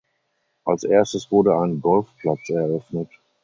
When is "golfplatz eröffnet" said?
1.79-3.11